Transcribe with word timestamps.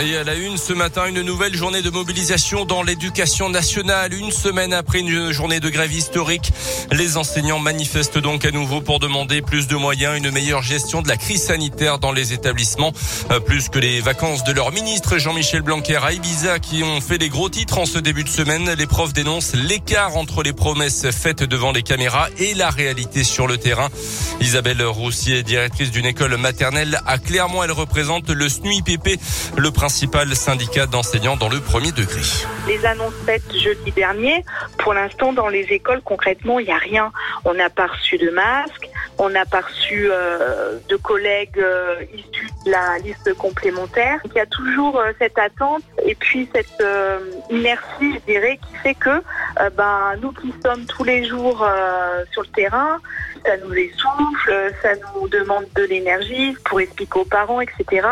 Et 0.00 0.16
à 0.16 0.24
la 0.24 0.34
une 0.34 0.56
ce 0.56 0.72
matin, 0.72 1.04
une 1.06 1.20
nouvelle 1.20 1.54
journée 1.54 1.82
de 1.82 1.90
mobilisation 1.90 2.64
dans 2.64 2.82
l'éducation 2.82 3.50
nationale. 3.50 4.14
Une 4.14 4.30
semaine 4.30 4.72
après 4.72 5.00
une 5.00 5.32
journée 5.32 5.60
de 5.60 5.68
grève 5.68 5.92
historique, 5.92 6.50
les 6.90 7.18
enseignants 7.18 7.58
manifestent 7.58 8.18
donc 8.18 8.46
à 8.46 8.50
nouveau 8.50 8.80
pour 8.80 9.00
demander 9.00 9.42
plus 9.42 9.66
de 9.66 9.76
moyens, 9.76 10.16
une 10.16 10.30
meilleure 10.30 10.62
gestion 10.62 11.02
de 11.02 11.08
la 11.08 11.18
crise 11.18 11.42
sanitaire 11.42 11.98
dans 11.98 12.10
les 12.10 12.32
établissements. 12.32 12.92
Euh, 13.30 13.38
plus 13.38 13.68
que 13.68 13.78
les 13.78 14.00
vacances 14.00 14.44
de 14.44 14.52
leur 14.52 14.72
ministre 14.72 15.18
Jean-Michel 15.18 15.60
Blanquer 15.60 15.98
à 16.02 16.12
Ibiza 16.12 16.58
qui 16.58 16.82
ont 16.82 17.02
fait 17.02 17.18
les 17.18 17.28
gros 17.28 17.50
titres 17.50 17.76
en 17.76 17.84
ce 17.84 17.98
début 17.98 18.24
de 18.24 18.30
semaine. 18.30 18.70
Les 18.78 18.86
profs 18.86 19.12
dénoncent 19.12 19.54
l'écart 19.54 20.16
entre 20.16 20.42
les 20.42 20.54
promesses 20.54 21.10
faites 21.10 21.42
devant 21.42 21.70
les 21.70 21.82
caméras 21.82 22.28
et 22.38 22.54
la 22.54 22.70
réalité 22.70 23.24
sur 23.24 23.46
le 23.46 23.58
terrain. 23.58 23.90
Isabelle 24.40 24.82
Roussier, 24.82 25.42
directrice 25.42 25.90
d'une 25.90 26.06
école 26.06 26.38
maternelle 26.38 26.98
à 27.06 27.18
Clermont, 27.18 27.62
elle 27.62 27.72
représente 27.72 28.30
le 28.30 28.48
SNUIPP, 28.48 29.20
le 29.56 29.70
principal 29.82 30.32
syndicat 30.36 30.86
d'enseignants 30.86 31.36
dans 31.36 31.48
le 31.48 31.58
premier 31.58 31.90
degré. 31.90 32.20
Les 32.68 32.86
annonces 32.86 33.16
faites 33.26 33.52
jeudi 33.52 33.90
dernier, 33.90 34.44
pour 34.78 34.94
l'instant 34.94 35.32
dans 35.32 35.48
les 35.48 35.64
écoles 35.72 36.02
concrètement 36.04 36.60
il 36.60 36.66
n'y 36.66 36.72
a 36.72 36.76
rien. 36.76 37.10
On 37.44 37.52
n'a 37.54 37.68
pas 37.68 37.88
reçu 37.88 38.16
de 38.16 38.30
masques, 38.30 38.88
on 39.18 39.28
n'a 39.28 39.44
pas 39.44 39.62
reçu 39.62 40.08
euh, 40.08 40.78
de 40.88 40.94
collègues 40.94 41.58
euh, 41.58 41.96
issus 42.14 42.48
de 42.64 42.70
la 42.70 42.98
liste 42.98 43.34
complémentaire. 43.34 44.20
Il 44.26 44.32
y 44.34 44.38
a 44.38 44.46
toujours 44.46 45.00
euh, 45.00 45.10
cette 45.18 45.36
attente 45.36 45.82
et 46.04 46.14
puis 46.14 46.48
cette 46.54 46.84
inertie, 47.50 48.14
je 48.14 48.32
dirais, 48.32 48.60
qui 48.64 48.76
fait 48.84 48.94
que 48.94 49.20
ben, 49.76 50.14
nous 50.22 50.30
qui 50.30 50.54
sommes 50.64 50.86
tous 50.86 51.02
les 51.02 51.24
jours 51.24 51.66
sur 52.30 52.42
le 52.42 52.48
terrain, 52.48 53.00
ça 53.44 53.56
nous 53.56 53.74
essouffle, 53.74 54.72
ça 54.80 54.90
nous 55.14 55.28
demande 55.28 55.66
de 55.74 55.82
l'énergie 55.82 56.56
pour 56.64 56.80
expliquer 56.80 57.18
aux 57.18 57.24
parents, 57.24 57.60
etc. 57.60 58.06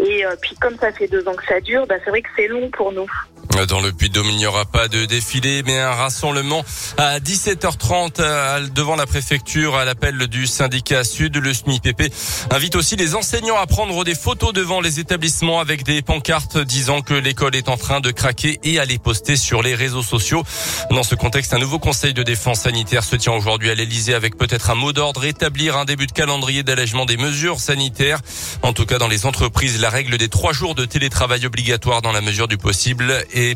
Et 0.00 0.24
puis 0.40 0.56
comme 0.56 0.76
ça 0.78 0.92
fait 0.92 1.08
deux 1.08 1.26
ans 1.28 1.34
que 1.34 1.44
ça 1.46 1.60
dure, 1.60 1.86
ben, 1.86 2.00
c'est 2.04 2.10
vrai 2.10 2.22
que 2.22 2.28
c'est 2.36 2.48
long 2.48 2.70
pour 2.70 2.92
nous. 2.92 3.06
Dans 3.52 3.80
le 3.80 3.92
Puy-de-Dôme, 3.92 4.28
il 4.30 4.36
n'y 4.36 4.46
aura 4.46 4.64
pas 4.64 4.88
de 4.88 5.04
défilé, 5.04 5.62
mais 5.64 5.78
un 5.78 5.92
rassemblement 5.92 6.64
à 6.96 7.20
17h30 7.20 8.14
euh, 8.18 8.66
devant 8.74 8.96
la 8.96 9.06
préfecture 9.06 9.76
à 9.76 9.84
l'appel 9.84 10.26
du 10.26 10.46
syndicat 10.46 11.04
Sud. 11.04 11.36
Le 11.36 11.52
SMIPP 11.52 12.12
invite 12.50 12.76
aussi 12.76 12.96
les 12.96 13.14
enseignants 13.14 13.58
à 13.58 13.66
prendre 13.66 14.04
des 14.04 14.14
photos 14.14 14.52
devant 14.52 14.80
les 14.80 15.00
établissements 15.00 15.60
avec 15.60 15.84
des 15.84 16.00
pancartes 16.00 16.58
disant 16.58 17.02
que 17.02 17.12
l'école 17.12 17.54
est 17.54 17.68
en 17.68 17.76
train 17.76 18.00
de 18.00 18.10
craquer 18.10 18.58
et 18.64 18.78
à 18.78 18.84
les 18.86 18.98
poster 18.98 19.36
sur 19.36 19.62
les 19.62 19.74
réseaux 19.74 20.02
sociaux. 20.02 20.42
Dans 20.90 21.02
ce 21.02 21.14
contexte, 21.14 21.52
un 21.52 21.58
nouveau 21.58 21.78
conseil 21.78 22.14
de 22.14 22.22
défense 22.22 22.60
sanitaire 22.60 23.04
se 23.04 23.16
tient 23.16 23.34
aujourd'hui 23.34 23.70
à 23.70 23.74
l'Elysée 23.74 24.14
avec 24.14 24.36
peut-être 24.36 24.70
un 24.70 24.74
mot 24.74 24.92
d'ordre, 24.92 25.24
établir 25.24 25.76
un 25.76 25.84
début 25.84 26.06
de 26.06 26.12
calendrier 26.12 26.62
d'allègement 26.62 27.04
des 27.04 27.18
mesures 27.18 27.60
sanitaires. 27.60 28.20
En 28.62 28.72
tout 28.72 28.86
cas, 28.86 28.98
dans 28.98 29.08
les 29.08 29.26
entreprises, 29.26 29.78
la 29.78 29.90
règle 29.90 30.16
des 30.16 30.28
trois 30.28 30.54
jours 30.54 30.74
de 30.74 30.86
télétravail 30.86 31.46
obligatoire 31.46 32.02
dans 32.02 32.12
la 32.12 32.22
mesure 32.22 32.48
du 32.48 32.56
possible 32.56 33.12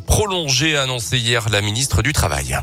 prolongé, 0.06 0.76
a 0.76 0.82
annoncé 0.82 1.18
hier 1.18 1.48
la 1.50 1.60
ministre 1.60 2.02
du 2.02 2.12
Travail. 2.12 2.58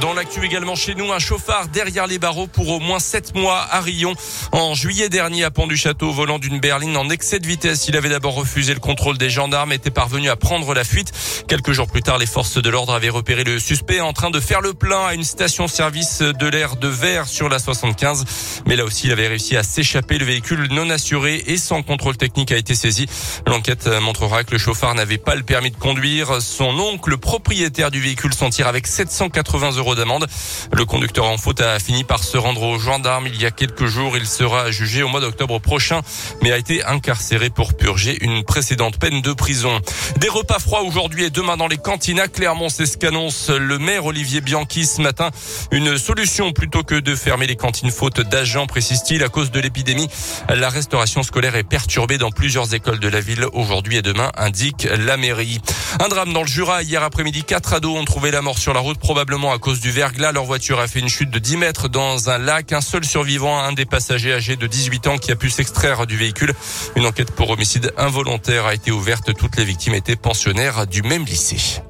Dans 0.00 0.12
l'actu 0.12 0.44
également 0.44 0.74
chez 0.74 0.94
nous, 0.94 1.12
un 1.12 1.18
chauffard 1.18 1.68
derrière 1.68 2.06
les 2.06 2.18
barreaux 2.18 2.46
pour 2.46 2.68
au 2.68 2.80
moins 2.80 2.98
sept 2.98 3.34
mois 3.34 3.66
à 3.70 3.80
Rion. 3.80 4.14
En 4.52 4.74
juillet 4.74 5.08
dernier, 5.08 5.44
à 5.44 5.50
Pont 5.50 5.66
du 5.66 5.76
Château, 5.76 6.12
volant 6.12 6.38
d'une 6.38 6.60
berline 6.60 6.96
en 6.96 7.08
excès 7.08 7.38
de 7.38 7.46
vitesse, 7.46 7.88
il 7.88 7.96
avait 7.96 8.10
d'abord 8.10 8.34
refusé 8.34 8.74
le 8.74 8.80
contrôle 8.80 9.16
des 9.16 9.30
gendarmes, 9.30 9.72
était 9.72 9.90
parvenu 9.90 10.28
à 10.28 10.36
prendre 10.36 10.74
la 10.74 10.84
fuite. 10.84 11.12
Quelques 11.48 11.72
jours 11.72 11.86
plus 11.86 12.02
tard, 12.02 12.18
les 12.18 12.26
forces 12.26 12.60
de 12.60 12.68
l'ordre 12.68 12.94
avaient 12.94 13.08
repéré 13.08 13.42
le 13.44 13.58
suspect 13.58 14.00
en 14.00 14.12
train 14.12 14.30
de 14.30 14.40
faire 14.40 14.60
le 14.60 14.74
plein 14.74 15.06
à 15.06 15.14
une 15.14 15.24
station-service 15.24 16.20
de 16.20 16.46
l'air 16.46 16.76
de 16.76 16.88
verre 16.88 17.26
sur 17.26 17.48
la 17.48 17.58
75. 17.58 18.24
Mais 18.66 18.76
là 18.76 18.84
aussi, 18.84 19.06
il 19.06 19.12
avait 19.12 19.28
réussi 19.28 19.56
à 19.56 19.62
s'échapper. 19.62 20.18
Le 20.18 20.26
véhicule 20.26 20.68
non 20.72 20.90
assuré 20.90 21.42
et 21.46 21.56
sans 21.56 21.82
contrôle 21.82 22.16
technique 22.16 22.52
a 22.52 22.56
été 22.56 22.74
saisi. 22.74 23.06
L'enquête 23.46 23.86
montrera 24.02 24.44
que 24.44 24.52
le 24.52 24.58
chauffard 24.58 24.94
n'avait 24.94 25.18
pas 25.18 25.34
le 25.34 25.42
permis 25.42 25.70
de 25.70 25.76
conduire. 25.76 26.42
Son 26.42 26.78
oncle, 26.78 27.16
propriétaire 27.16 27.90
du 27.90 28.00
véhicule, 28.00 28.34
s'en 28.34 28.50
tire 28.50 28.66
avec 28.66 28.86
780 28.86 29.75
euros 29.76 29.94
d'amende. 29.94 30.26
Le 30.72 30.84
conducteur 30.84 31.26
en 31.26 31.38
faute 31.38 31.60
a 31.60 31.78
fini 31.78 32.04
par 32.04 32.22
se 32.22 32.36
rendre 32.36 32.62
aux 32.62 32.78
gendarmes 32.78 33.26
il 33.26 33.40
y 33.40 33.46
a 33.46 33.50
quelques 33.50 33.86
jours. 33.86 34.16
Il 34.16 34.26
sera 34.26 34.70
jugé 34.70 35.02
au 35.02 35.08
mois 35.08 35.20
d'octobre 35.20 35.60
prochain, 35.60 36.00
mais 36.42 36.52
a 36.52 36.58
été 36.58 36.84
incarcéré 36.84 37.50
pour 37.50 37.74
purger 37.74 38.18
une 38.20 38.44
précédente 38.44 38.98
peine 38.98 39.22
de 39.22 39.32
prison. 39.32 39.80
Des 40.18 40.28
repas 40.28 40.58
froids 40.58 40.82
aujourd'hui 40.82 41.24
et 41.24 41.30
demain 41.30 41.56
dans 41.56 41.68
les 41.68 41.78
cantines 41.78 42.20
à 42.20 42.28
Clermont, 42.28 42.68
c'est 42.68 42.86
ce 42.86 42.96
qu'annonce 42.96 43.50
le 43.50 43.78
maire 43.78 44.04
Olivier 44.06 44.40
Bianchi 44.40 44.86
ce 44.86 45.00
matin. 45.00 45.30
Une 45.70 45.98
solution 45.98 46.52
plutôt 46.52 46.82
que 46.82 46.94
de 46.94 47.14
fermer 47.14 47.46
les 47.46 47.56
cantines 47.56 47.90
faute 47.90 48.20
d'agents, 48.20 48.66
précise-t-il, 48.66 49.22
à 49.22 49.28
cause 49.28 49.50
de 49.50 49.60
l'épidémie. 49.60 50.08
La 50.48 50.68
restauration 50.68 51.22
scolaire 51.22 51.56
est 51.56 51.64
perturbée 51.64 52.18
dans 52.18 52.30
plusieurs 52.30 52.74
écoles 52.74 52.98
de 52.98 53.08
la 53.08 53.20
ville 53.20 53.46
aujourd'hui 53.52 53.96
et 53.96 54.02
demain, 54.02 54.30
indique 54.36 54.86
la 54.98 55.16
mairie. 55.16 55.60
Un 56.00 56.08
drame 56.08 56.32
dans 56.32 56.42
le 56.42 56.48
Jura. 56.48 56.82
Hier 56.82 57.02
après-midi, 57.02 57.44
quatre 57.44 57.72
ados 57.72 57.96
ont 57.98 58.04
trouvé 58.04 58.30
la 58.30 58.42
mort 58.42 58.58
sur 58.58 58.74
la 58.74 58.80
route, 58.80 58.98
probablement 58.98 59.52
à 59.52 59.58
cause 59.66 59.80
du 59.80 59.90
verglas. 59.90 60.30
Leur 60.30 60.44
voiture 60.44 60.78
a 60.78 60.86
fait 60.86 61.00
une 61.00 61.08
chute 61.08 61.28
de 61.28 61.40
10 61.40 61.56
mètres 61.56 61.88
dans 61.88 62.30
un 62.30 62.38
lac. 62.38 62.72
Un 62.72 62.80
seul 62.80 63.04
survivant, 63.04 63.58
un 63.58 63.72
des 63.72 63.84
passagers 63.84 64.32
âgés 64.32 64.54
de 64.54 64.68
18 64.68 65.08
ans 65.08 65.18
qui 65.18 65.32
a 65.32 65.36
pu 65.36 65.50
s'extraire 65.50 66.06
du 66.06 66.16
véhicule. 66.16 66.54
Une 66.94 67.04
enquête 67.04 67.32
pour 67.32 67.50
homicide 67.50 67.92
involontaire 67.96 68.66
a 68.66 68.74
été 68.74 68.92
ouverte. 68.92 69.34
Toutes 69.34 69.56
les 69.56 69.64
victimes 69.64 69.94
étaient 69.94 70.14
pensionnaires 70.14 70.86
du 70.86 71.02
même 71.02 71.24
lycée. 71.24 71.82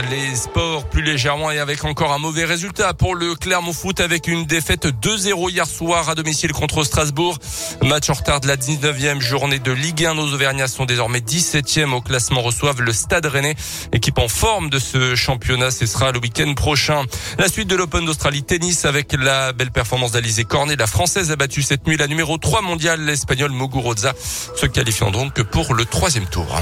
Les 0.00 0.34
sports 0.34 0.88
plus 0.88 1.02
légèrement 1.02 1.52
et 1.52 1.60
avec 1.60 1.84
encore 1.84 2.12
un 2.12 2.18
mauvais 2.18 2.44
résultat 2.44 2.94
pour 2.94 3.14
le 3.14 3.36
Clermont 3.36 3.72
Foot 3.72 4.00
avec 4.00 4.26
une 4.26 4.44
défaite 4.44 4.86
2-0 4.86 5.52
hier 5.52 5.66
soir 5.68 6.08
à 6.08 6.16
domicile 6.16 6.52
contre 6.52 6.82
Strasbourg. 6.82 7.38
Match 7.80 8.10
en 8.10 8.14
retard 8.14 8.40
de 8.40 8.48
la 8.48 8.56
19e 8.56 9.20
journée 9.20 9.60
de 9.60 9.70
Ligue 9.70 10.04
1. 10.04 10.14
Nos 10.14 10.32
Auvergnats 10.34 10.66
sont 10.66 10.84
désormais 10.84 11.20
17e 11.20 11.92
au 11.92 12.00
classement, 12.00 12.42
reçoivent 12.42 12.82
le 12.82 12.92
Stade 12.92 13.26
Rennais, 13.26 13.54
équipe 13.92 14.18
en 14.18 14.26
forme 14.26 14.68
de 14.68 14.80
ce 14.80 15.14
championnat. 15.14 15.70
Ce 15.70 15.86
sera 15.86 16.10
le 16.10 16.18
week-end 16.18 16.52
prochain. 16.54 17.04
La 17.38 17.48
suite 17.48 17.68
de 17.68 17.76
l'Open 17.76 18.04
d'Australie 18.04 18.42
tennis 18.42 18.86
avec 18.86 19.12
la 19.12 19.52
belle 19.52 19.70
performance 19.70 20.10
d'Alizé 20.10 20.42
Cornet. 20.44 20.74
La 20.74 20.88
Française 20.88 21.30
a 21.30 21.36
battu 21.36 21.62
cette 21.62 21.86
nuit 21.86 21.96
la 21.96 22.08
numéro 22.08 22.36
3 22.36 22.62
mondiale, 22.62 23.04
l'Espagnol 23.04 23.52
Muguruza, 23.52 24.12
se 24.56 24.66
qualifiant 24.66 25.12
donc 25.12 25.40
pour 25.44 25.72
le 25.72 25.84
troisième 25.84 26.26
tour. 26.26 26.60